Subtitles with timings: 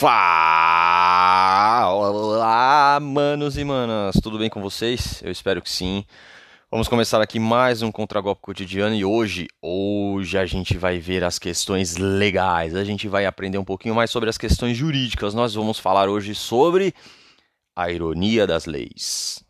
[0.00, 0.16] Fala,
[3.02, 5.20] manos e manas, tudo bem com vocês?
[5.22, 6.06] Eu espero que sim.
[6.70, 11.38] Vamos começar aqui mais um Contragolpe Cotidiano e hoje, hoje a gente vai ver as
[11.38, 15.34] questões legais, a gente vai aprender um pouquinho mais sobre as questões jurídicas.
[15.34, 16.94] Nós vamos falar hoje sobre
[17.76, 19.44] a ironia das leis.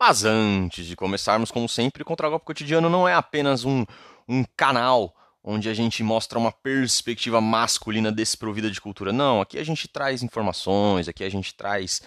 [0.00, 3.84] Mas antes de começarmos, como sempre, o Contragolpe Cotidiano não é apenas um,
[4.26, 5.14] um canal
[5.44, 9.12] onde a gente mostra uma perspectiva masculina desprovida de cultura.
[9.12, 12.00] Não, aqui a gente traz informações, aqui a gente traz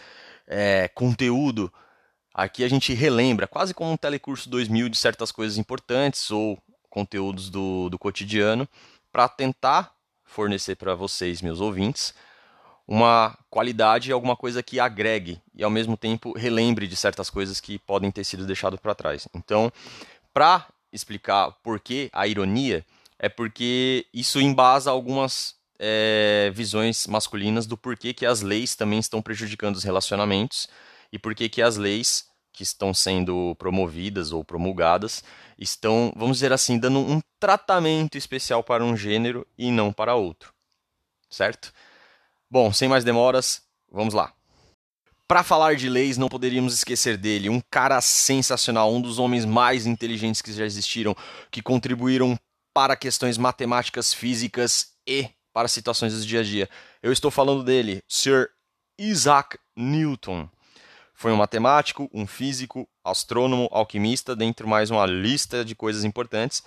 [0.48, 1.72] é, conteúdo,
[2.34, 6.58] aqui a gente relembra, quase como um telecurso 2000 de certas coisas importantes ou
[6.90, 8.68] conteúdos do, do cotidiano,
[9.12, 12.16] para tentar fornecer para vocês, meus ouvintes,
[12.88, 17.60] uma qualidade e alguma coisa que agregue e ao mesmo tempo relembre de certas coisas
[17.60, 19.28] que podem ter sido deixadas para trás.
[19.36, 19.72] Então,
[20.34, 22.86] para explicar por que a ironia,
[23.20, 29.22] é porque isso embasa algumas é, visões masculinas do porquê que as leis também estão
[29.22, 30.68] prejudicando os relacionamentos
[31.12, 35.24] e porquê que as leis que estão sendo promovidas ou promulgadas
[35.60, 40.52] estão, vamos dizer assim, dando um tratamento especial para um gênero e não para outro.
[41.30, 41.72] Certo?
[42.50, 43.62] Bom, sem mais demoras,
[43.92, 44.34] vamos lá.
[45.28, 49.86] Para falar de leis, não poderíamos esquecer dele, um cara sensacional, um dos homens mais
[49.86, 51.16] inteligentes que já existiram,
[51.52, 52.40] que contribuíram
[52.78, 56.70] para questões matemáticas, físicas e para situações do dia a dia.
[57.02, 58.52] Eu estou falando dele, Sir
[59.00, 60.48] Isaac Newton.
[61.12, 66.62] Foi um matemático, um físico, astrônomo, alquimista, dentre mais uma lista de coisas importantes,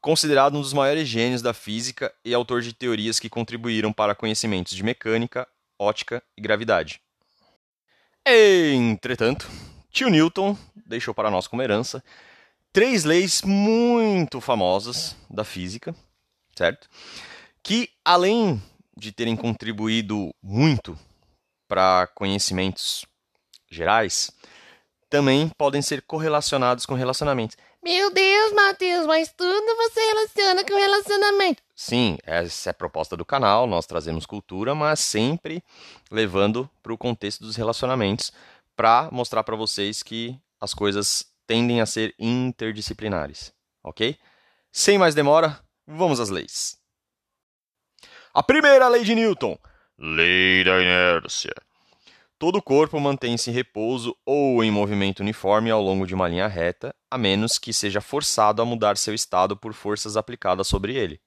[0.00, 4.74] considerado um dos maiores gênios da física e autor de teorias que contribuíram para conhecimentos
[4.74, 5.46] de mecânica,
[5.78, 7.00] ótica e gravidade.
[8.26, 9.48] Entretanto,
[9.88, 12.02] tio Newton deixou para nós como herança
[12.78, 15.92] três leis muito famosas da física,
[16.54, 16.88] certo?
[17.60, 18.62] Que além
[18.96, 20.96] de terem contribuído muito
[21.66, 23.04] para conhecimentos
[23.68, 24.30] gerais,
[25.10, 27.56] também podem ser correlacionados com relacionamentos.
[27.82, 31.60] Meu Deus, Matheus, mas tudo você relaciona com relacionamento.
[31.74, 33.66] Sim, essa é a proposta do canal.
[33.66, 35.64] Nós trazemos cultura, mas sempre
[36.12, 38.30] levando para o contexto dos relacionamentos
[38.76, 44.16] para mostrar para vocês que as coisas tendem a ser interdisciplinares, ok?
[44.70, 46.78] Sem mais demora, vamos às leis.
[48.34, 49.58] A primeira lei de Newton,
[49.98, 51.54] lei da inércia.
[52.38, 56.94] Todo corpo mantém-se em repouso ou em movimento uniforme ao longo de uma linha reta,
[57.10, 61.18] a menos que seja forçado a mudar seu estado por forças aplicadas sobre ele.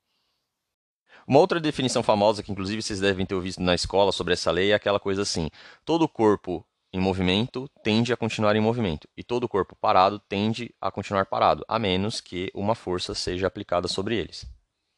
[1.27, 4.71] Uma outra definição famosa, que inclusive vocês devem ter ouvido na escola sobre essa lei,
[4.71, 5.49] é aquela coisa assim:
[5.83, 10.91] todo corpo em movimento tende a continuar em movimento, e todo corpo parado tende a
[10.91, 14.45] continuar parado, a menos que uma força seja aplicada sobre eles.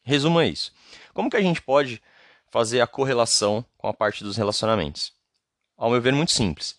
[0.02, 0.72] Resumo é isso.
[1.12, 2.02] Como que a gente pode
[2.50, 5.12] fazer a correlação com a parte dos relacionamentos?
[5.76, 6.76] Ao meu ver, muito simples.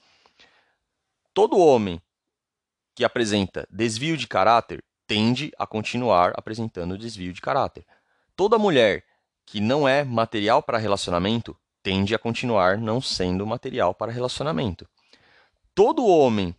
[1.34, 2.02] Todo homem
[2.94, 7.86] que apresenta desvio de caráter tende a continuar apresentando desvio de caráter.
[8.36, 9.04] Toda mulher
[9.46, 14.88] que não é material para relacionamento tende a continuar não sendo material para relacionamento
[15.76, 16.56] todo homem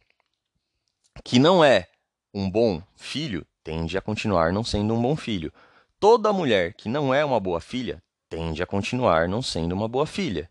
[1.25, 1.89] que não é
[2.33, 5.53] um bom filho tende a continuar não sendo um bom filho.
[5.99, 10.07] Toda mulher que não é uma boa filha tende a continuar não sendo uma boa
[10.07, 10.51] filha.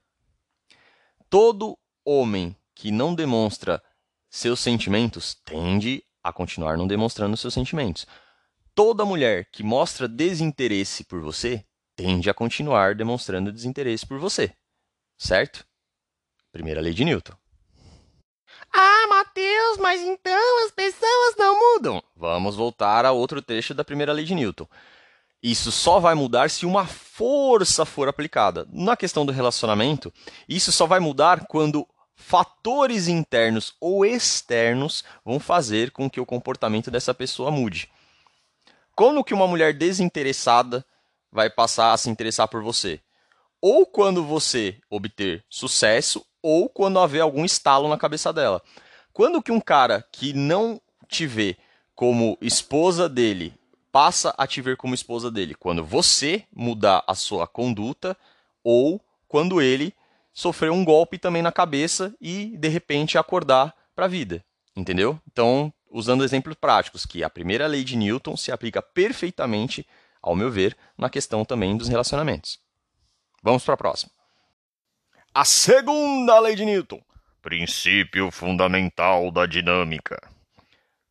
[1.30, 3.82] Todo homem que não demonstra
[4.30, 8.08] seus sentimentos tende a continuar não demonstrando seus sentimentos.
[8.74, 11.64] Toda mulher que mostra desinteresse por você
[11.96, 14.52] tende a continuar demonstrando desinteresse por você.
[15.18, 15.66] Certo?
[16.52, 17.45] Primeira lei de Newton.
[18.78, 22.04] Ah, Mateus, mas então as pessoas não mudam.
[22.14, 24.68] Vamos voltar a outro trecho da primeira lei de Newton.
[25.42, 28.68] Isso só vai mudar se uma força for aplicada.
[28.70, 30.12] Na questão do relacionamento,
[30.50, 36.92] isso só vai mudar quando fatores internos ou externos vão fazer com que o comportamento
[36.92, 37.90] dessa pessoa mude.
[38.94, 40.86] Como que uma mulher desinteressada
[41.32, 43.00] vai passar a se interessar por você?
[43.62, 48.62] Ou quando você obter sucesso ou quando haver algum estalo na cabeça dela.
[49.12, 51.58] Quando que um cara que não te vê
[51.96, 53.52] como esposa dele
[53.92, 55.56] passa a te ver como esposa dele?
[55.56, 58.16] Quando você mudar a sua conduta
[58.64, 59.92] ou quando ele
[60.32, 64.46] sofrer um golpe também na cabeça e de repente acordar para a vida,
[64.76, 65.20] entendeu?
[65.32, 69.88] Então, usando exemplos práticos, que a primeira lei de Newton se aplica perfeitamente,
[70.22, 72.60] ao meu ver, na questão também dos relacionamentos.
[73.42, 74.15] Vamos para a próxima.
[75.38, 77.02] A segunda lei de Newton,
[77.42, 80.18] princípio fundamental da dinâmica.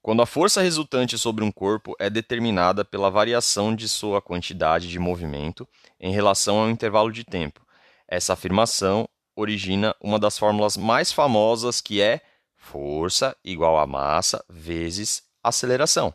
[0.00, 4.98] Quando a força resultante sobre um corpo é determinada pela variação de sua quantidade de
[4.98, 5.68] movimento
[6.00, 7.60] em relação ao intervalo de tempo,
[8.08, 9.06] Essa afirmação
[9.36, 12.22] origina uma das fórmulas mais famosas que é
[12.56, 16.14] força igual a massa vezes aceleração.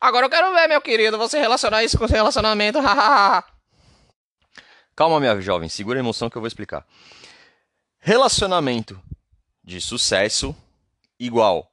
[0.00, 2.78] Agora eu quero ver, meu querido, você relacionar isso com relacionamento.
[4.98, 6.84] Calma, minha jovem, segura a emoção que eu vou explicar.
[8.00, 9.00] Relacionamento
[9.62, 10.52] de sucesso
[11.20, 11.72] igual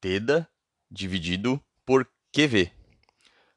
[0.00, 0.48] TEDA
[0.88, 2.70] dividido por QV.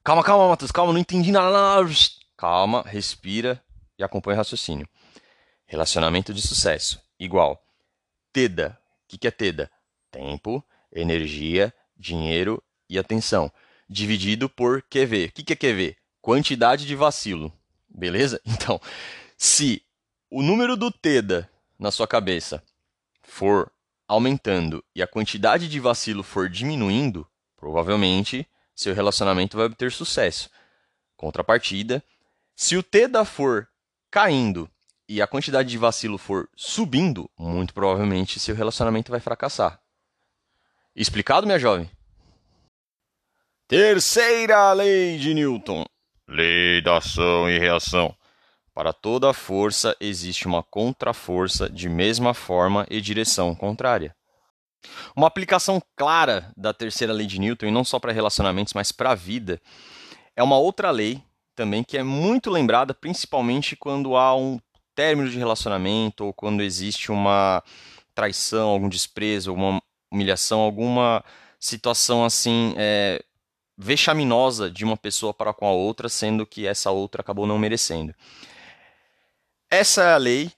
[0.04, 1.88] Calma, calma, Matheus, calma, não entendi nada.
[2.36, 3.64] Calma, respira
[4.00, 4.90] e acompanha o raciocínio.
[5.68, 7.64] Relacionamento de sucesso igual
[8.34, 8.76] TEDA.
[9.04, 9.70] O que, que é TEDA?
[10.10, 13.52] Tempo, energia, dinheiro e atenção.
[13.88, 15.26] Dividido por QV.
[15.26, 15.98] O que, que é QV?
[16.20, 17.54] Quantidade de vacilo.
[17.94, 18.42] Beleza?
[18.46, 18.80] Então,
[19.38, 19.84] se
[20.30, 22.64] o número do TEDA na sua cabeça
[23.22, 23.72] for
[24.08, 30.50] aumentando e a quantidade de vacilo for diminuindo, provavelmente seu relacionamento vai obter sucesso.
[31.16, 32.04] Contrapartida,
[32.56, 33.68] se o TEDA for
[34.10, 34.70] caindo
[35.08, 39.80] e a quantidade de vacilo for subindo, muito provavelmente seu relacionamento vai fracassar.
[40.96, 41.90] Explicado, minha jovem?
[43.68, 45.86] Terceira lei de Newton:
[46.28, 48.16] lei da ação e reação.
[48.74, 54.16] Para toda força existe uma contraforça de mesma forma e direção contrária.
[55.16, 59.12] Uma aplicação clara da terceira lei de Newton, e não só para relacionamentos, mas para
[59.12, 59.62] a vida,
[60.36, 61.22] é uma outra lei
[61.56, 64.60] também que é muito lembrada, principalmente quando há um
[64.96, 67.64] término de relacionamento ou quando existe uma
[68.14, 69.82] traição, algum desprezo, alguma
[70.12, 71.24] humilhação, alguma
[71.60, 73.24] situação assim é,
[73.78, 78.14] vexaminosa de uma pessoa para com a outra, sendo que essa outra acabou não merecendo.
[79.70, 80.52] Essa é a lei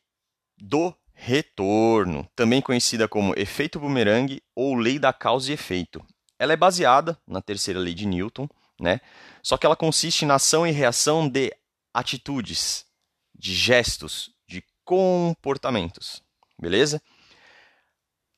[0.58, 6.06] do retorno, também conhecida como efeito bumerangue ou lei da causa e efeito.
[6.38, 8.48] Ela é baseada na terceira lei de Newton,
[8.80, 9.00] né?
[9.42, 11.56] Só que ela consiste na ação e reação de
[11.94, 12.86] atitudes,
[13.34, 16.22] de gestos, de comportamentos,
[16.60, 17.02] beleza?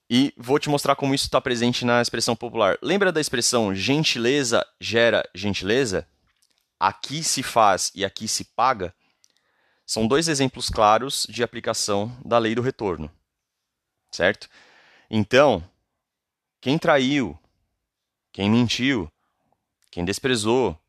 [0.10, 2.78] E vou te mostrar como isso está presente na expressão popular.
[2.82, 6.08] Lembra da expressão gentileza gera gentileza?
[6.80, 8.94] Aqui se faz e aqui se paga?
[9.86, 13.12] São dois exemplos claros de aplicação da lei do retorno.
[14.12, 14.50] Certo?
[15.10, 15.64] Então,
[16.62, 17.38] quem traiu,
[18.32, 19.12] quem mentiu,
[19.92, 20.80] quem desprezou,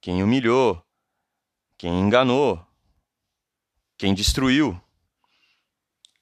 [0.00, 0.82] quem humilhou,
[1.78, 2.62] quem enganou,
[3.96, 4.78] quem destruiu,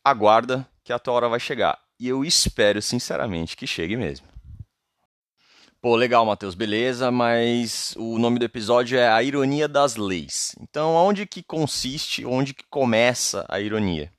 [0.04, 1.87] aguarda que a tua hora vai chegar.
[1.98, 4.26] E eu espero sinceramente que chegue mesmo.
[5.80, 10.54] Pô, legal, Matheus, beleza, mas o nome do episódio é A Ironia das Leis.
[10.60, 14.12] Então, onde que consiste, onde que começa a ironia?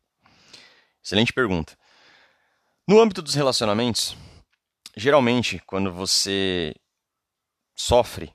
[1.03, 1.77] Excelente pergunta.
[2.87, 4.15] No âmbito dos relacionamentos,
[4.95, 6.73] geralmente, quando você
[7.75, 8.33] sofre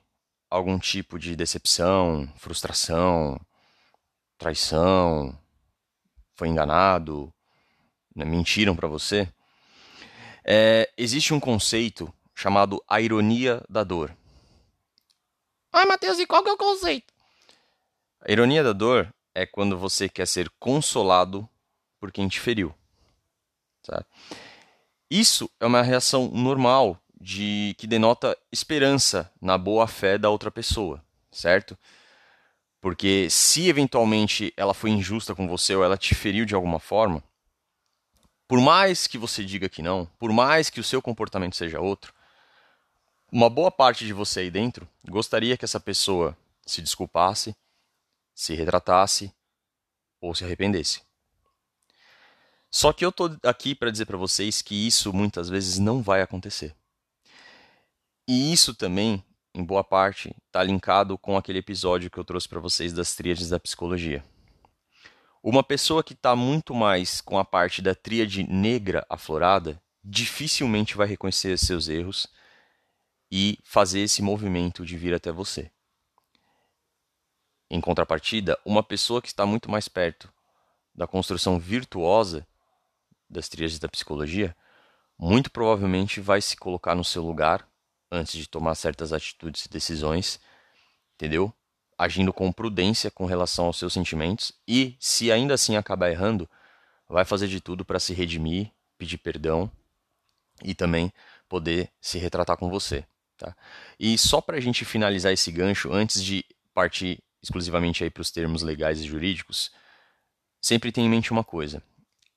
[0.49, 3.39] algum tipo de decepção, frustração,
[4.37, 5.37] traição,
[6.35, 7.33] foi enganado,
[8.15, 9.27] né, mentiram para você,
[10.43, 14.15] é, existe um conceito chamado A Ironia da Dor.
[15.71, 17.13] Ai, Matheus, e qual que é o conceito?
[18.21, 21.47] A ironia da dor é quando você quer ser consolado
[21.99, 22.73] por quem te feriu.
[23.83, 24.05] Sabe?
[25.11, 31.03] Isso é uma reação normal de que denota esperança na boa fé da outra pessoa,
[31.29, 31.77] certo?
[32.79, 37.21] Porque se eventualmente ela foi injusta com você ou ela te feriu de alguma forma,
[38.47, 42.13] por mais que você diga que não, por mais que o seu comportamento seja outro,
[43.31, 47.55] uma boa parte de você aí dentro gostaria que essa pessoa se desculpasse,
[48.33, 49.33] se retratasse
[50.21, 51.01] ou se arrependesse.
[52.69, 56.21] Só que eu tô aqui para dizer para vocês que isso muitas vezes não vai
[56.21, 56.75] acontecer.
[58.27, 59.23] E isso também,
[59.53, 63.49] em boa parte, está linkado com aquele episódio que eu trouxe para vocês das tríades
[63.49, 64.23] da psicologia.
[65.47, 71.05] Uma pessoa que está muito mais com a parte da tríade negra aflorada dificilmente vai
[71.05, 72.25] reconhecer seus erros
[73.31, 75.69] e fazer esse movimento de vir até você.
[77.69, 80.33] Em contrapartida, uma pessoa que está muito mais perto
[80.95, 82.47] da construção virtuosa
[83.29, 84.57] das tríades da psicologia,
[85.15, 87.69] muito provavelmente vai se colocar no seu lugar
[88.11, 90.39] antes de tomar certas atitudes e decisões,
[91.13, 91.53] entendeu?
[91.97, 96.49] Agindo com prudência com relação aos seus sentimentos e, se ainda assim acabar errando,
[97.07, 99.71] vai fazer de tudo para se redimir, pedir perdão
[100.63, 101.11] e também
[101.47, 103.05] poder se retratar com você.
[103.37, 103.55] Tá?
[103.99, 108.61] E só para a gente finalizar esse gancho, antes de partir exclusivamente para os termos
[108.61, 109.71] legais e jurídicos,
[110.61, 111.81] sempre tenha em mente uma coisa: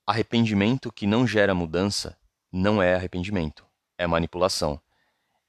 [0.06, 2.16] arrependimento que não gera mudança
[2.52, 3.64] não é arrependimento,
[3.96, 4.80] é manipulação.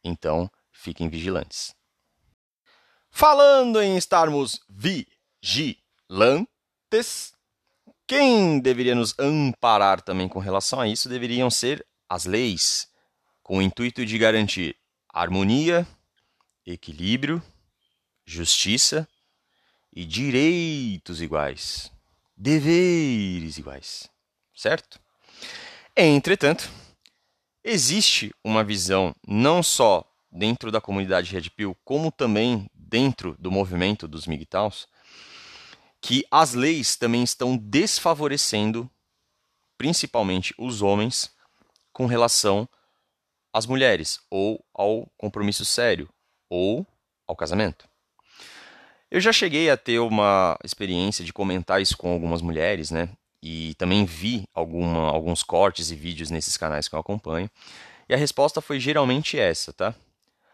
[0.04, 1.76] Então, fiquem vigilantes.
[3.12, 6.48] Falando em estarmos vigilantes,
[8.08, 12.88] Quem deveria nos amparar também com relação a isso deveriam ser as leis,
[13.44, 14.76] com o intuito de garantir
[15.14, 15.88] harmonia,
[16.66, 17.40] equilíbrio,
[18.26, 19.08] justiça
[19.96, 21.92] e direitos iguais,
[22.36, 24.10] deveres iguais,
[24.56, 25.00] certo?
[25.96, 26.68] Entretanto,
[27.64, 34.08] existe uma visão não só dentro da comunidade Red Pill, como também dentro do movimento
[34.08, 34.88] dos MGTOWs,
[36.02, 38.90] que as leis também estão desfavorecendo
[39.78, 41.32] principalmente os homens
[41.94, 42.68] com relação
[43.54, 46.10] às mulheres, ou ao compromisso sério,
[46.50, 46.86] ou
[47.28, 47.88] ao casamento.
[49.10, 53.10] Eu já cheguei a ter uma experiência de comentar isso com algumas mulheres, né?
[53.42, 57.50] E também vi alguma, alguns cortes e vídeos nesses canais que eu acompanho.
[58.08, 59.96] E a resposta foi geralmente essa, tá?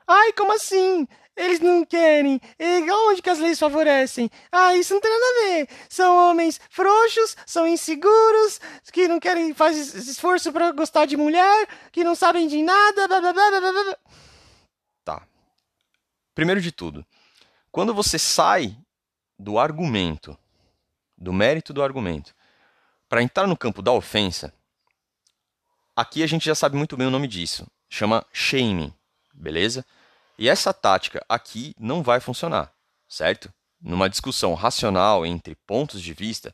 [0.08, 1.08] Ai, como assim?
[1.36, 2.39] Eles não querem.
[2.58, 4.30] E onde que as leis favorecem?
[4.51, 5.70] Ah, isso não tem nada a ver.
[5.89, 8.62] São homens frouxos, são inseguros,
[8.94, 13.08] que não querem fazer esforço para gostar de mulher, que não sabem de nada.
[13.08, 13.98] Blá, blá, blá, blá, blá.
[15.04, 15.27] Tá.
[16.34, 17.06] Primeiro de tudo,
[17.72, 18.77] quando você sai
[19.38, 20.38] do argumento,
[21.18, 22.34] do mérito do argumento,
[23.10, 24.54] para entrar no campo da ofensa,
[25.94, 27.68] aqui a gente já sabe muito bem o nome disso.
[27.89, 28.94] Chama shaming,
[29.34, 29.86] beleza?
[30.38, 32.72] E essa tática aqui não vai funcionar,
[33.08, 33.51] certo?
[33.82, 36.54] Numa discussão racional entre pontos de vista,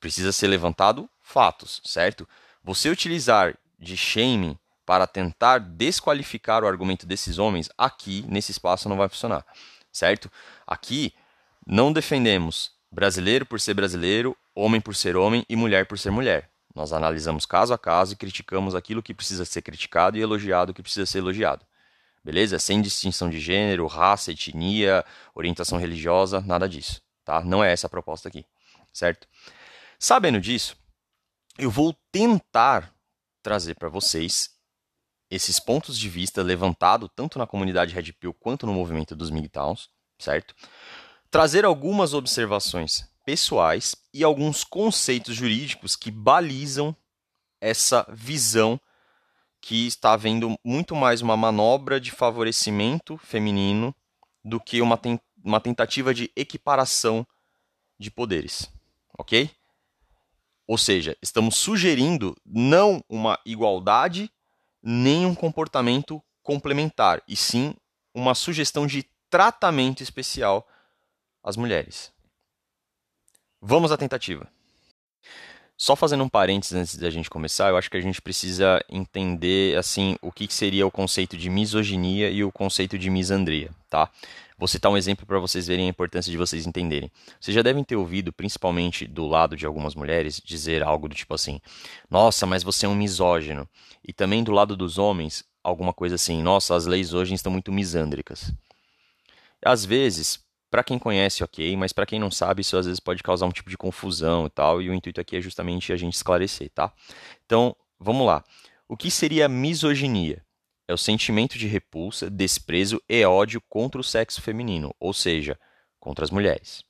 [0.00, 2.26] precisa ser levantado fatos, certo?
[2.64, 8.96] Você utilizar de shaming para tentar desqualificar o argumento desses homens, aqui, nesse espaço, não
[8.96, 9.44] vai funcionar,
[9.92, 10.30] certo?
[10.66, 11.12] Aqui,
[11.66, 16.48] não defendemos brasileiro por ser brasileiro, homem por ser homem e mulher por ser mulher.
[16.74, 20.74] Nós analisamos caso a caso e criticamos aquilo que precisa ser criticado e elogiado o
[20.74, 21.66] que precisa ser elogiado
[22.26, 22.58] beleza?
[22.58, 27.40] Sem distinção de gênero, raça, etnia, orientação religiosa, nada disso, tá?
[27.44, 28.44] Não é essa a proposta aqui,
[28.92, 29.28] certo?
[29.96, 30.76] Sabendo disso,
[31.56, 32.92] eu vou tentar
[33.44, 34.50] trazer para vocês
[35.30, 39.88] esses pontos de vista levantado tanto na comunidade Red Pill quanto no movimento dos MGTOWs,
[40.18, 40.52] certo?
[41.30, 46.94] Trazer algumas observações pessoais e alguns conceitos jurídicos que balizam
[47.60, 48.80] essa visão
[49.66, 53.92] que está havendo muito mais uma manobra de favorecimento feminino
[54.44, 57.26] do que uma, ten uma tentativa de equiparação
[57.98, 58.70] de poderes,
[59.18, 59.50] ok?
[60.68, 64.30] Ou seja, estamos sugerindo não uma igualdade
[64.80, 67.74] nem um comportamento complementar, e sim
[68.14, 70.64] uma sugestão de tratamento especial
[71.42, 72.12] às mulheres.
[73.60, 74.48] Vamos à tentativa.
[75.78, 79.76] Só fazendo um parênteses antes da gente começar, eu acho que a gente precisa entender
[79.76, 84.10] assim o que seria o conceito de misoginia e o conceito de misandria, tá?
[84.58, 87.10] Vou citar um exemplo para vocês verem a importância de vocês entenderem.
[87.38, 91.34] Vocês já devem ter ouvido, principalmente do lado de algumas mulheres, dizer algo do tipo
[91.34, 91.60] assim:
[92.08, 93.68] "Nossa, mas você é um misógino".
[94.02, 97.70] E também do lado dos homens, alguma coisa assim: "Nossa, as leis hoje estão muito
[97.70, 98.50] misândricas".
[99.62, 100.40] Às vezes,
[100.76, 103.50] para quem conhece, ok, mas para quem não sabe, isso às vezes pode causar um
[103.50, 106.92] tipo de confusão e tal, e o intuito aqui é justamente a gente esclarecer, tá?
[107.46, 108.44] Então, vamos lá.
[108.86, 110.44] O que seria misoginia?
[110.86, 115.58] É o sentimento de repulsa, desprezo e ódio contra o sexo feminino, ou seja,
[115.98, 116.84] contra as mulheres.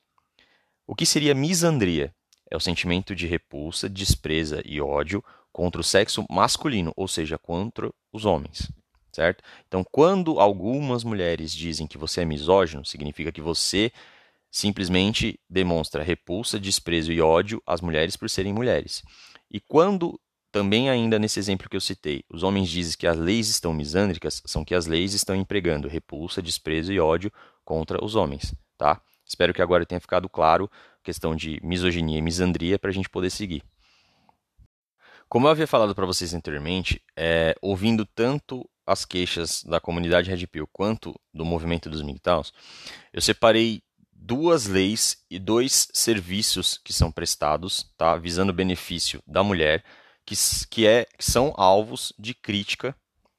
[0.84, 2.12] O que seria misandria?
[2.50, 7.88] É o sentimento de repulsa, desprezo e ódio contra o sexo masculino, ou seja, contra
[8.12, 8.68] os homens
[9.16, 9.42] certo?
[9.66, 13.90] Então, quando algumas mulheres dizem que você é misógino, significa que você
[14.50, 19.02] simplesmente demonstra repulsa, desprezo e ódio às mulheres por serem mulheres.
[19.50, 20.20] E quando
[20.52, 24.42] também ainda nesse exemplo que eu citei, os homens dizem que as leis estão misândricas,
[24.44, 27.32] são que as leis estão empregando repulsa, desprezo e ódio
[27.64, 29.00] contra os homens, tá?
[29.24, 30.70] Espero que agora tenha ficado claro
[31.00, 33.62] a questão de misoginia e misandria para a gente poder seguir.
[35.28, 40.46] Como eu havia falado para vocês anteriormente, é, ouvindo tanto as queixas da comunidade Red
[40.46, 42.52] Pill quanto do movimento dos MGTOWs,
[43.12, 49.42] eu separei duas leis e dois serviços que são prestados, tá, visando o benefício da
[49.42, 49.84] mulher,
[50.24, 50.34] que,
[50.70, 52.94] que, é, que são alvos de crítica,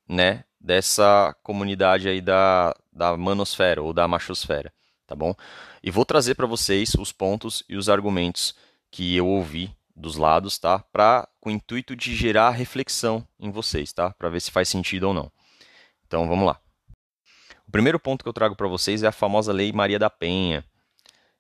[0.08, 4.72] né, dessa comunidade aí da, da manosfera ou da machosfera,
[5.06, 5.34] tá bom?
[5.84, 8.56] E vou trazer para vocês os pontos e os argumentos
[8.90, 10.80] que eu ouvi dos lados, tá?
[10.80, 14.12] Para com o intuito de gerar reflexão em vocês, tá?
[14.12, 15.32] Para ver se faz sentido ou não.
[16.08, 16.60] Então, vamos lá.
[17.68, 20.64] O primeiro ponto que eu trago para vocês é a famosa Lei Maria da Penha.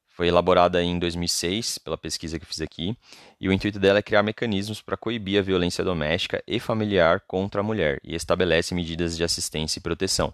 [0.08, 2.98] Foi elaborada em 2006 pela pesquisa que eu fiz aqui,
[3.40, 7.62] e o intuito dela é criar mecanismos para coibir a violência doméstica e familiar contra
[7.62, 10.34] a mulher e estabelece medidas de assistência e proteção.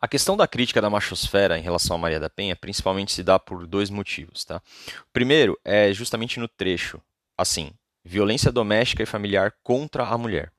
[0.00, 3.38] A questão da crítica da machosfera em relação a Maria da Penha principalmente se dá
[3.38, 4.44] por dois motivos.
[4.44, 4.56] Tá?
[4.56, 7.00] O primeiro é justamente no trecho,
[7.38, 7.70] assim,
[8.04, 10.52] violência doméstica e familiar contra a mulher.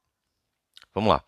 [0.94, 1.24] Vamos lá.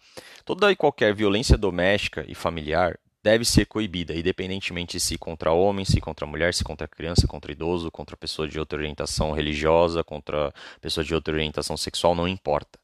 [0.45, 6.01] Toda e qualquer violência doméstica e familiar deve ser coibida, independentemente se contra homem, se
[6.01, 11.05] contra mulher, se contra criança, contra idoso, contra pessoa de outra orientação religiosa, contra pessoa
[11.05, 12.77] de outra orientação sexual, não importa.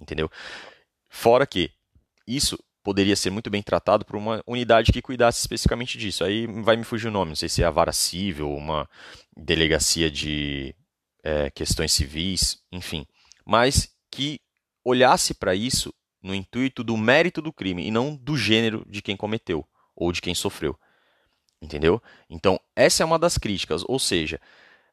[0.00, 0.30] Entendeu?
[1.10, 1.70] Fora que
[2.26, 6.24] isso poderia ser muito bem tratado por uma unidade que cuidasse especificamente disso.
[6.24, 8.88] Aí vai me fugir o nome, não sei se é a vara civil, uma
[9.36, 10.74] delegacia de
[11.22, 13.06] é, questões civis, enfim.
[13.44, 14.40] Mas que
[14.84, 19.16] olhasse para isso no intuito do mérito do crime e não do gênero de quem
[19.16, 20.78] cometeu ou de quem sofreu.
[21.60, 22.02] Entendeu?
[22.28, 24.40] Então, essa é uma das críticas, ou seja,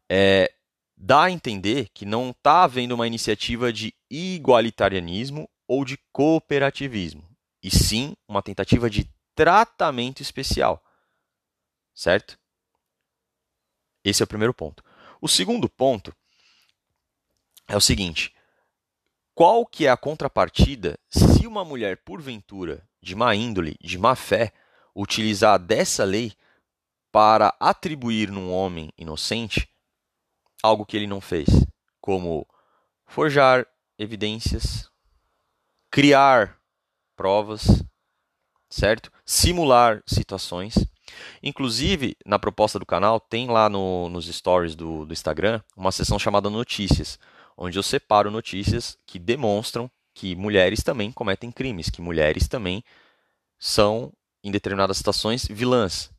[0.10, 0.52] é,
[0.96, 7.30] dá a entender que não está havendo uma iniciativa de igualitarianismo ou de cooperativismo
[7.62, 10.84] e sim uma tentativa de tratamento especial.
[11.94, 12.38] Certo?
[14.04, 14.84] Esse é o primeiro ponto.
[15.22, 16.16] O segundo ponto
[17.68, 18.34] é o seguinte:
[19.40, 24.52] qual que é a contrapartida se uma mulher, porventura, de má índole, de má fé,
[24.94, 26.34] utilizar dessa lei
[27.10, 29.70] para atribuir num homem inocente
[30.62, 31.48] algo que ele não fez,
[32.02, 32.46] como
[33.08, 33.66] forjar
[33.98, 34.92] evidências,
[35.90, 36.60] criar
[37.16, 37.82] provas,
[38.70, 39.10] certo?
[39.24, 40.76] Simular situações.
[41.42, 46.20] Inclusive, na proposta do canal, tem lá no, nos stories do, do Instagram uma seção
[46.20, 47.18] chamada Notícias,
[47.60, 52.84] onde eu separo notícias que demonstram que mulheres também cometem crimes, que mulheres também
[53.60, 54.12] são,
[54.44, 56.10] em determinadas situações, vilãs,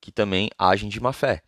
[0.00, 1.42] que também agem de má fé.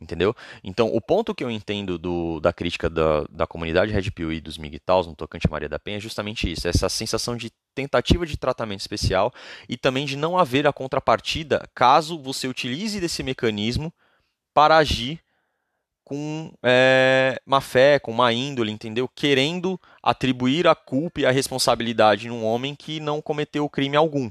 [0.00, 0.34] Entendeu?
[0.62, 4.40] Então, o ponto que eu entendo do, da crítica da, da comunidade Red Pill e
[4.40, 8.36] dos MGTOWs no tocante Maria da Penha é justamente isso, essa sensação de tentativa de
[8.36, 9.32] tratamento especial
[9.66, 13.92] e também de não haver a contrapartida caso você utilize desse mecanismo
[14.52, 15.20] para agir
[16.06, 19.08] com é, má fé, com má índole, entendeu?
[19.08, 24.30] Querendo atribuir a culpa e a responsabilidade num homem que não cometeu crime algum,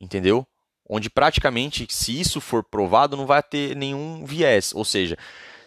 [0.00, 0.46] entendeu?
[0.94, 4.74] onde praticamente, se isso for provado, não vai ter nenhum viés.
[4.74, 5.16] Ou seja,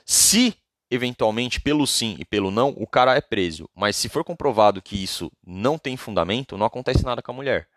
[0.06, 0.56] se
[0.92, 3.68] eventualmente pelo sim e pelo não, o cara é preso.
[3.74, 7.68] Mas se for comprovado que isso não tem fundamento, não acontece nada com a mulher.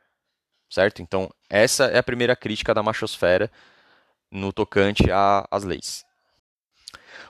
[0.68, 1.00] Certo?
[1.00, 3.50] Então, essa é a primeira crítica da machosfera
[4.30, 5.04] no tocante
[5.50, 6.04] às leis.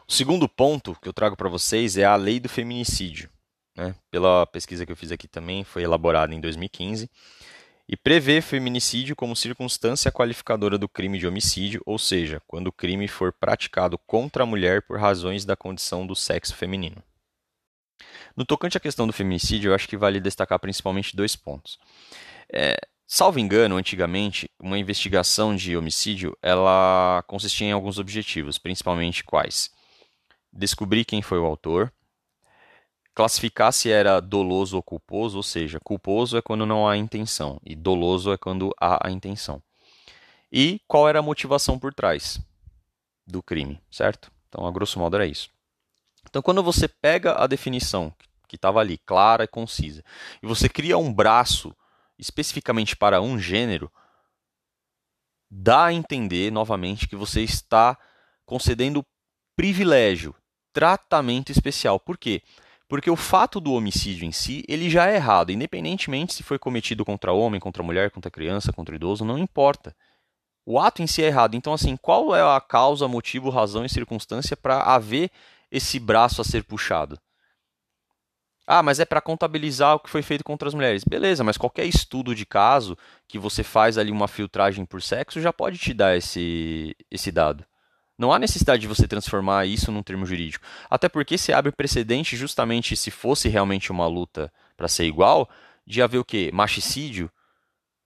[0.08, 3.28] O segundo ponto que eu trago para vocês é a lei do feminicídio.
[3.76, 3.94] Né?
[4.10, 7.10] Pela pesquisa que eu fiz aqui também, foi elaborada em 2015
[7.86, 13.06] e prevê feminicídio como circunstância qualificadora do crime de homicídio, ou seja, quando o crime
[13.06, 17.02] for praticado contra a mulher por razões da condição do sexo feminino.
[18.34, 21.78] No tocante à questão do feminicídio, eu acho que vale destacar principalmente dois pontos.
[22.50, 29.76] É, salvo engano, antigamente, uma investigação de homicídio ela consistia em alguns objetivos, principalmente quais?
[30.58, 31.92] Descobrir quem foi o autor,
[33.14, 37.76] classificar se era doloso ou culposo, ou seja, culposo é quando não há intenção e
[37.76, 39.62] doloso é quando há a intenção.
[40.50, 42.40] E qual era a motivação por trás
[43.24, 44.32] do crime, certo?
[44.48, 45.48] Então, a grosso modo era isso.
[46.28, 48.12] Então, quando você pega a definição
[48.48, 50.02] que estava ali, clara e concisa,
[50.42, 51.72] e você cria um braço
[52.18, 53.92] especificamente para um gênero,
[55.48, 57.96] dá a entender novamente que você está
[58.44, 59.06] concedendo
[59.54, 60.34] privilégio,
[60.78, 61.98] tratamento especial.
[61.98, 62.40] Por quê?
[62.88, 67.04] Porque o fato do homicídio em si, ele já é errado, independentemente se foi cometido
[67.04, 69.92] contra homem, contra mulher, contra criança, contra idoso, não importa.
[70.64, 71.56] O ato em si é errado.
[71.56, 75.32] Então, assim, qual é a causa, motivo, razão e circunstância para haver
[75.68, 77.18] esse braço a ser puxado?
[78.64, 81.02] Ah, mas é para contabilizar o que foi feito contra as mulheres.
[81.02, 85.52] Beleza, mas qualquer estudo de caso que você faz ali uma filtragem por sexo já
[85.52, 87.66] pode te dar esse, esse dado.
[88.18, 90.66] Não há necessidade de você transformar isso num termo jurídico.
[90.90, 95.48] Até porque se abre precedente, justamente se fosse realmente uma luta para ser igual,
[95.87, 96.50] de haver o quê?
[96.52, 97.31] Machicídio,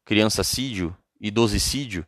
[0.05, 2.07] criançacídio, idosicídio.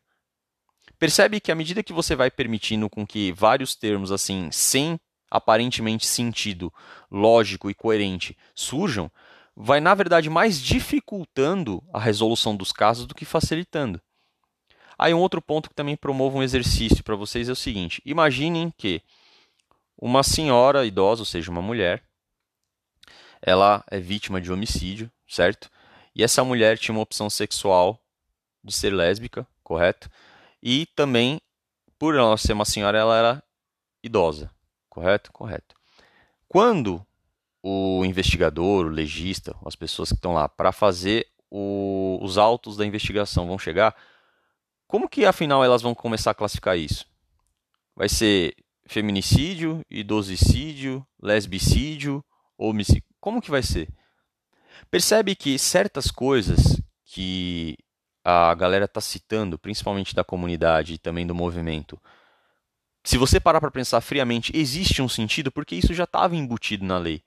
[0.99, 6.07] Percebe que à medida que você vai permitindo com que vários termos assim, sem aparentemente
[6.07, 6.73] sentido
[7.11, 9.11] lógico e coerente surjam,
[9.57, 14.01] vai na verdade mais dificultando a resolução dos casos do que facilitando.
[14.99, 18.73] Aí um outro ponto que também promovo um exercício para vocês é o seguinte: imaginem
[18.77, 19.03] que
[19.97, 22.03] uma senhora idosa, ou seja, uma mulher,
[23.41, 25.71] ela é vítima de homicídio, certo?
[26.15, 28.01] E essa mulher tinha uma opção sexual
[28.63, 30.09] de ser lésbica, correto?
[30.63, 31.41] E também,
[31.99, 33.43] por ela ser uma senhora, ela era
[34.03, 34.51] idosa,
[34.89, 35.33] correto?
[35.33, 35.75] Correto.
[36.49, 37.05] Quando
[37.63, 42.87] o investigador, o legista, as pessoas que estão lá para fazer o, os autos da
[42.87, 43.95] investigação vão chegar,
[44.87, 47.07] como que afinal elas vão começar a classificar isso?
[47.97, 48.55] Vai ser
[48.87, 52.25] feminicídio, idosicídio, lesbicídio,
[52.57, 53.05] homicídio?
[53.21, 53.89] Como que vai ser?
[54.91, 57.77] Percebe que certas coisas que
[58.25, 62.01] a galera está citando, principalmente da comunidade e também do movimento,
[63.05, 66.99] se você parar para pensar friamente, existe um sentido porque isso já estava embutido na
[66.99, 67.23] lei.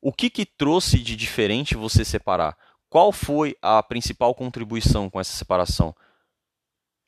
[0.00, 2.56] O que, que trouxe de diferente você separar?
[2.88, 5.94] Qual foi a principal contribuição com essa separação?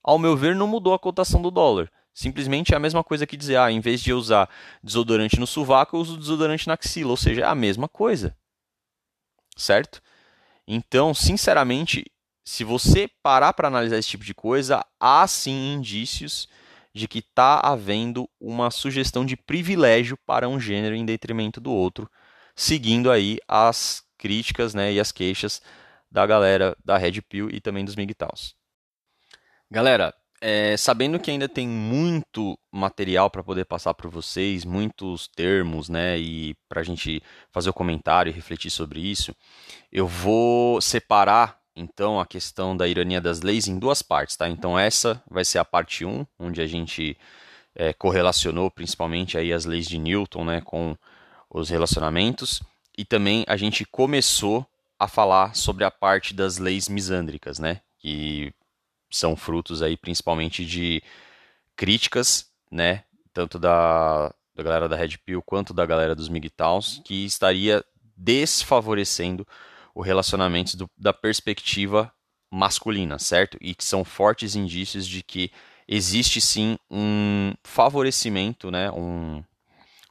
[0.06, 1.90] Ao meu ver, não mudou a cotação do dólar.
[2.14, 4.48] Simplesmente é a mesma coisa que dizer, ah, em vez de eu usar
[4.80, 7.10] desodorante no sovaco, eu uso desodorante na axila.
[7.10, 8.36] Ou seja, é a mesma coisa.
[9.56, 10.00] Certo?
[10.66, 12.04] Então, sinceramente,
[12.44, 16.48] se você parar para analisar esse tipo de coisa, há sim indícios
[16.94, 22.08] de que está havendo uma sugestão de privilégio para um gênero em detrimento do outro,
[22.54, 25.60] seguindo aí as críticas né, e as queixas
[26.10, 28.54] da galera da Red Pill e também dos MGTOWs.
[29.70, 35.88] Galera, é, sabendo que ainda tem muito material para poder passar para vocês, muitos termos,
[35.88, 39.34] né, e para a gente fazer o comentário e refletir sobre isso,
[39.90, 44.48] eu vou separar então a questão da ironia das leis em duas partes, tá?
[44.48, 47.16] Então essa vai ser a parte 1, onde a gente
[47.74, 50.96] é, correlacionou principalmente aí as leis de Newton, né, com
[51.50, 52.62] os relacionamentos,
[52.96, 54.64] e também a gente começou
[54.98, 58.54] a falar sobre a parte das leis misândricas, né, que
[59.10, 61.02] são frutos aí principalmente de
[61.74, 67.24] críticas, né, tanto da, da galera da Red Pill quanto da galera dos MGTOWs, que
[67.24, 67.84] estaria
[68.16, 69.46] desfavorecendo
[69.94, 72.12] o relacionamento do, da perspectiva
[72.50, 73.58] masculina, certo?
[73.60, 75.50] E que são fortes indícios de que
[75.86, 78.90] existe sim um favorecimento, né?
[78.90, 79.42] Um,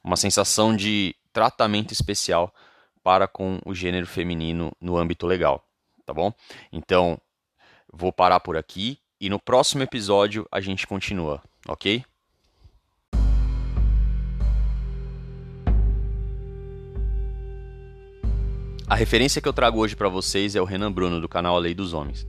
[0.02, 2.54] uma sensação de tratamento especial
[3.02, 5.64] para com o gênero feminino no âmbito legal,
[6.04, 6.32] tá bom?
[6.72, 7.20] Então,
[7.96, 12.04] vou parar por aqui e no próximo episódio a gente continua, ok?
[18.86, 21.58] A referência que eu trago hoje para vocês é o Renan Bruno, do canal A
[21.58, 22.26] Lei dos Homens.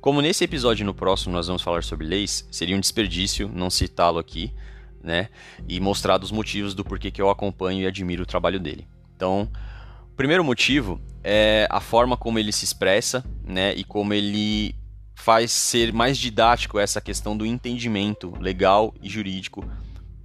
[0.00, 3.68] Como nesse episódio e no próximo nós vamos falar sobre leis, seria um desperdício não
[3.68, 4.50] citá-lo aqui,
[5.02, 5.28] né?
[5.68, 8.86] E mostrar dos motivos do porquê que eu acompanho e admiro o trabalho dele.
[9.14, 9.50] Então,
[10.10, 13.74] o primeiro motivo é a forma como ele se expressa, né?
[13.74, 14.74] E como ele
[15.20, 19.64] faz ser mais didático essa questão do entendimento legal e jurídico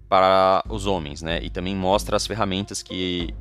[0.08, 1.40] para os homens, né?
[1.44, 3.34] E também mostra as ferramentas que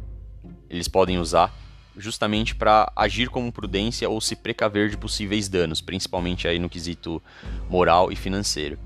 [0.69, 1.55] eles podem usar
[1.97, 7.23] justamente para agir com prudência ou se precaver de possíveis danos, principalmente aí no quesito
[7.71, 8.77] moral e financeiro.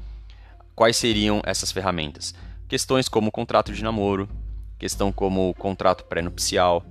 [0.74, 2.34] Quais seriam essas ferramentas?
[2.68, 4.28] Questões como contrato de namoro,
[4.78, 6.84] questão como contrato pré-nupcial,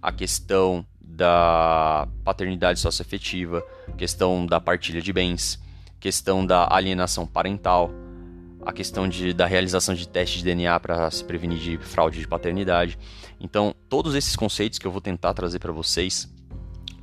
[0.00, 3.62] a questão da paternidade socioafetiva,
[3.96, 5.60] questão da partilha de bens,
[6.00, 7.90] questão da alienação parental,
[8.64, 12.26] a questão de, da realização de testes de DNA para se prevenir de fraude de
[12.26, 12.98] paternidade.
[13.38, 16.32] Então, todos esses conceitos que eu vou tentar trazer para vocês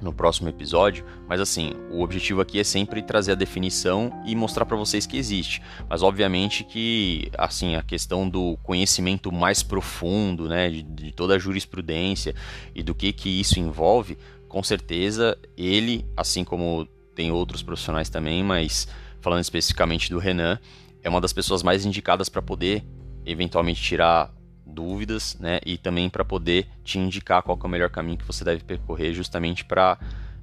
[0.02, 4.66] no próximo episódio, mas assim, o objetivo aqui é sempre trazer a definição e mostrar
[4.66, 5.62] para vocês que existe.
[5.90, 11.40] Mas obviamente que assim, a questão do conhecimento mais profundo, né, de, de toda a
[11.40, 12.34] jurisprudência
[12.74, 18.44] e do que que isso envolve, com certeza ele, assim como tem outros profissionais também,
[18.44, 18.88] mas
[19.22, 20.58] falando especificamente do Renan,
[21.04, 22.84] é uma das pessoas mais indicadas para poder
[23.26, 24.34] eventualmente tirar
[24.70, 25.60] dúvidas, né?
[25.66, 29.14] E também para poder te indicar qual é o melhor caminho que você deve percorrer,
[29.14, 29.98] justamente para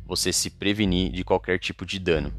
[0.06, 2.32] você se prevenir de qualquer tipo de dano.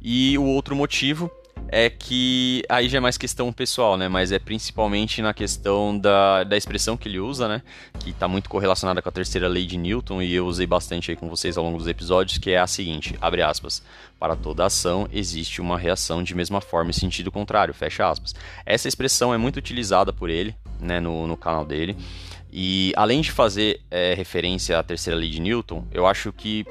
[0.00, 1.30] E o outro motivo
[1.76, 4.06] é que aí já é mais questão pessoal, né?
[4.06, 7.62] Mas é principalmente na questão da, da expressão que ele usa, né?
[7.98, 11.16] Que está muito correlacionada com a terceira lei de Newton e eu usei bastante aí
[11.16, 13.82] com vocês ao longo dos episódios, que é a seguinte, abre aspas,
[14.20, 18.36] para toda ação existe uma reação de mesma forma e sentido contrário, fecha aspas.
[18.64, 21.96] Essa expressão é muito utilizada por ele, né, no, no canal dele,
[22.52, 26.64] e além de fazer é, referência à terceira lei de Newton, eu acho que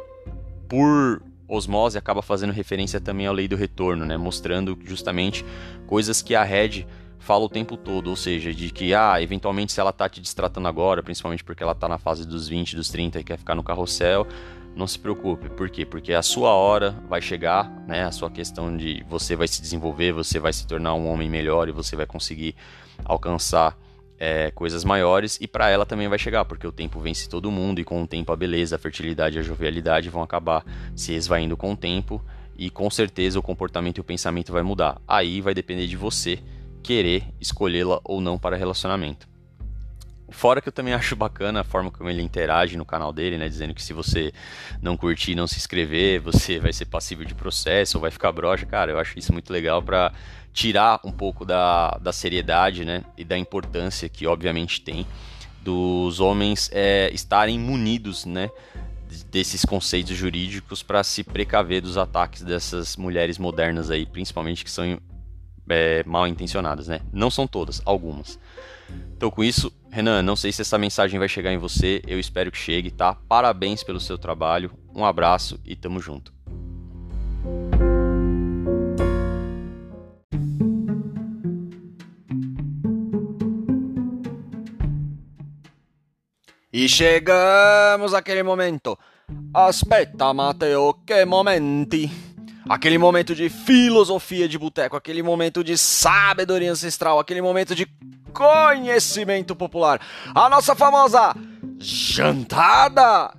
[0.70, 1.22] por
[1.56, 4.18] osmose acaba fazendo referência também à lei do retorno, né?
[4.18, 5.46] mostrando justamente
[5.88, 6.86] coisas que a Red
[7.20, 10.68] fala o tempo todo, ou seja, de que, ah, eventualmente se ela tá te distratando
[10.68, 13.64] agora, principalmente porque ela tá na fase dos 20, dos 30 e quer ficar no
[13.64, 14.28] carrossel,
[14.76, 15.50] não se preocupe.
[15.50, 15.86] Por quê?
[15.86, 18.04] Porque a sua hora vai chegar, né?
[18.04, 21.70] A sua questão de você vai se desenvolver, você vai se tornar um homem melhor
[21.70, 22.56] e você vai conseguir
[23.06, 23.78] alcançar
[24.20, 27.80] é, coisas maiores e para ela também vai chegar, porque o tempo vence todo mundo
[27.80, 31.58] e com o tempo a beleza, a fertilidade e a jovialidade vão acabar se esvaindo
[31.58, 32.24] com o tempo
[32.58, 35.02] e com certeza o comportamento e o pensamento vai mudar.
[35.08, 36.40] Aí vai depender de você
[36.82, 39.33] querer escolhê-la ou não para relacionamento.
[40.34, 43.48] Fora que eu também acho bacana a forma como ele interage no canal dele, né?
[43.48, 44.34] Dizendo que se você
[44.82, 48.66] não curtir, não se inscrever, você vai ser passível de processo ou vai ficar broxa.
[48.66, 50.12] Cara, eu acho isso muito legal para
[50.52, 53.04] tirar um pouco da, da seriedade, né?
[53.18, 55.06] E da importância que obviamente tem
[55.62, 58.50] dos homens é, estarem munidos, né?
[59.32, 65.00] desses conceitos jurídicos para se precaver dos ataques dessas mulheres modernas aí, principalmente que são
[65.70, 67.00] é, mal intencionadas, né?
[67.12, 68.40] Não são todas, algumas.
[69.16, 72.52] Então, com isso, Renan, não sei se essa mensagem vai chegar em você, eu espero
[72.52, 73.14] que chegue, tá?
[73.30, 76.34] Parabéns pelo seu trabalho, um abraço e tamo junto.
[86.74, 88.98] E chegamos àquele momento.
[89.54, 92.10] Aspetta, Matteo, que momenti!
[92.68, 97.86] Aquele momento de filosofia de boteco, aquele momento de sabedoria ancestral, aquele momento de
[98.34, 100.02] conhecimento popular.
[100.34, 101.36] A nossa famosa
[101.78, 103.34] jantada!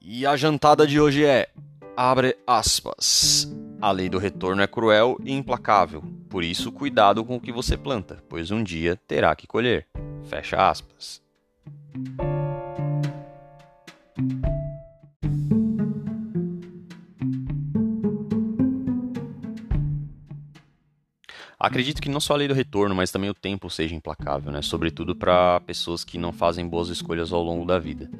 [0.00, 1.48] E a jantada de hoje é,
[1.96, 3.48] abre aspas,
[3.80, 7.76] a lei do retorno é cruel e implacável, por isso cuidado com o que você
[7.76, 9.86] planta, pois um dia terá que colher.
[10.24, 11.22] Fecha aspas.
[21.62, 24.60] Acredito que não só a lei do retorno, mas também o tempo seja implacável, né?
[24.62, 28.10] Sobretudo para pessoas que não fazem boas escolhas ao longo da vida.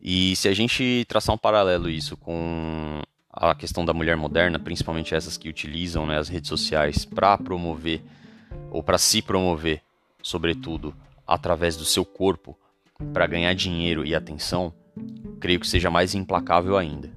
[0.00, 5.14] E se a gente traçar um paralelo isso com a questão da mulher moderna, principalmente
[5.14, 8.00] essas que utilizam né, as redes sociais para promover
[8.70, 9.82] ou para se promover,
[10.22, 10.94] sobretudo
[11.26, 12.58] através do seu corpo,
[13.12, 14.72] para ganhar dinheiro e atenção,
[15.38, 17.12] creio que seja mais implacável ainda.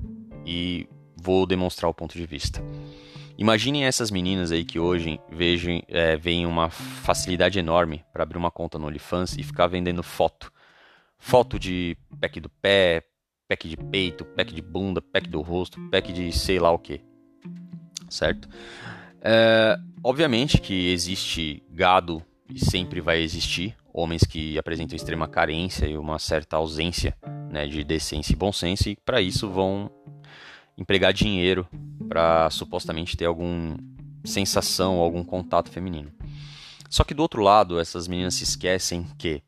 [0.45, 2.61] E vou demonstrar o ponto de vista.
[3.37, 8.51] Imaginem essas meninas aí que hoje vejam, é, veem uma facilidade enorme para abrir uma
[8.51, 10.51] conta no OnlyFans e ficar vendendo foto.
[11.17, 13.03] Foto de pack do pé,
[13.47, 17.01] pack de peito, pack de bunda, pack do rosto, pack de sei lá o que.
[18.09, 18.49] Certo?
[19.21, 25.97] É, obviamente que existe gado e sempre vai existir homens que apresentam extrema carência e
[25.97, 27.15] uma certa ausência
[27.51, 29.91] né, de decência e bom senso e para isso vão
[30.77, 31.67] empregar dinheiro
[32.07, 33.77] para supostamente ter alguma
[34.23, 36.11] sensação, algum contato feminino.
[36.89, 39.41] Só que do outro lado, essas meninas se esquecem que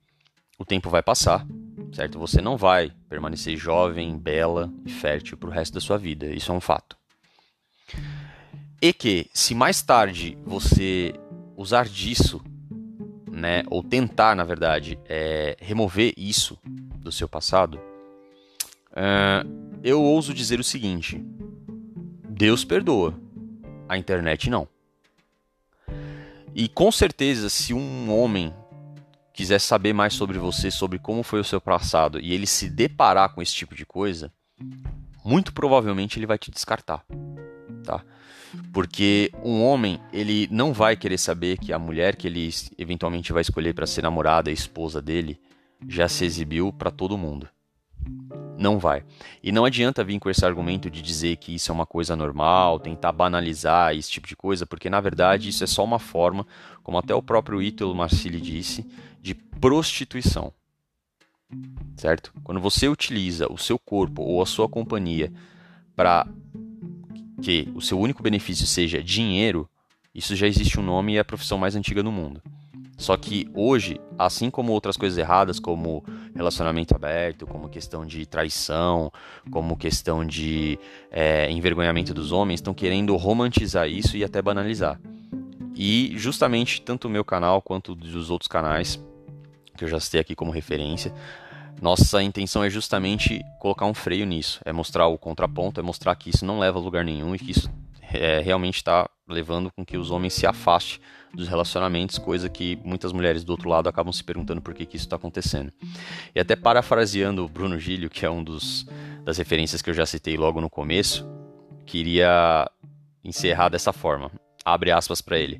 [0.57, 1.45] o tempo vai passar,
[1.91, 2.17] certo?
[2.19, 6.27] Você não vai permanecer jovem, bela e fértil para o resto da sua vida.
[6.27, 6.97] Isso é um fato.
[8.81, 11.13] E que se mais tarde você
[11.55, 12.41] usar disso,
[13.31, 16.57] né, ou tentar, na verdade, é, remover isso
[16.97, 17.79] do seu passado,
[18.91, 21.21] uh, eu ouso dizer o seguinte:
[22.29, 23.19] Deus perdoa,
[23.87, 24.67] a internet não.
[26.55, 28.53] E com certeza, se um homem
[29.33, 33.33] quiser saber mais sobre você, sobre como foi o seu passado, e ele se deparar
[33.33, 34.31] com esse tipo de coisa,
[35.25, 37.03] muito provavelmente ele vai te descartar,
[37.83, 38.03] tá?
[38.71, 43.41] Porque um homem, ele não vai querer saber que a mulher que ele eventualmente vai
[43.41, 45.41] escolher para ser namorada, esposa dele,
[45.87, 47.49] já se exibiu para todo mundo.
[48.63, 49.03] Não vai.
[49.43, 52.79] E não adianta vir com esse argumento de dizer que isso é uma coisa normal,
[52.79, 56.47] tentar banalizar esse tipo de coisa, porque na verdade isso é só uma forma,
[56.81, 58.89] como até o próprio Ítalo Marcilli disse,
[59.21, 60.53] de prostituição.
[61.97, 62.33] Certo?
[62.41, 65.29] Quando você utiliza o seu corpo ou a sua companhia
[65.93, 66.25] para
[67.41, 69.69] que o seu único benefício seja dinheiro,
[70.15, 72.41] isso já existe um nome e é a profissão mais antiga do mundo.
[72.97, 76.03] Só que hoje, assim como outras coisas erradas, como
[76.35, 79.11] relacionamento aberto, como questão de traição,
[79.51, 80.79] como questão de
[81.11, 84.99] é, envergonhamento dos homens, estão querendo romantizar isso e até banalizar.
[85.75, 89.03] E justamente tanto o meu canal quanto dos outros canais,
[89.75, 91.13] que eu já citei aqui como referência,
[91.81, 96.29] nossa intenção é justamente colocar um freio nisso, é mostrar o contraponto, é mostrar que
[96.29, 97.69] isso não leva a lugar nenhum e que isso
[98.13, 101.01] é, realmente está levando com que os homens se afastem
[101.33, 104.95] dos relacionamentos, coisa que muitas mulheres do outro lado acabam se perguntando por que, que
[104.95, 105.71] isso está acontecendo.
[106.33, 108.85] E até parafraseando o Bruno Gílio, que é um dos
[109.23, 111.25] das referências que eu já citei logo no começo,
[111.85, 112.69] queria
[113.23, 114.29] encerrar dessa forma.
[114.65, 115.59] Abre aspas para ele.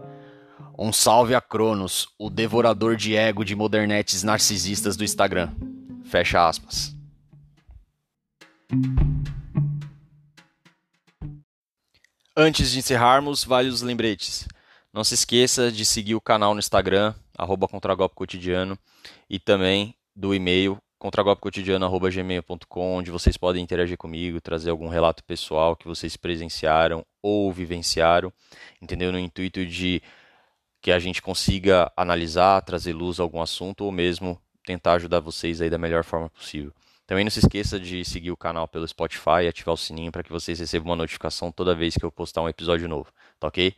[0.78, 5.50] Um salve a Cronos, o devorador de ego de modernetes narcisistas do Instagram.
[6.04, 6.96] Fecha aspas.
[12.36, 14.48] Antes de encerrarmos, vários lembretes.
[14.94, 17.68] Não se esqueça de seguir o canal no Instagram, arroba
[18.14, 18.78] Cotidiano,
[19.28, 25.88] e também do e-mail contragolpecotidiano.gmail.com, onde vocês podem interagir comigo, trazer algum relato pessoal que
[25.88, 28.32] vocês presenciaram ou vivenciaram,
[28.80, 29.12] entendeu?
[29.12, 30.00] No intuito de
[30.80, 35.60] que a gente consiga analisar, trazer luz a algum assunto ou mesmo tentar ajudar vocês
[35.60, 36.72] aí da melhor forma possível.
[37.08, 40.22] Também não se esqueça de seguir o canal pelo Spotify e ativar o sininho para
[40.22, 43.76] que vocês recebam uma notificação toda vez que eu postar um episódio novo, tá ok?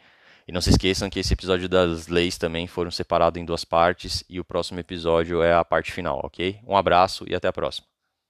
[0.47, 4.23] E não se esqueçam que esse episódio das leis também foram separados em duas partes
[4.29, 6.59] e o próximo episódio é a parte final, ok?
[6.67, 7.94] Um abraço e até a próxima.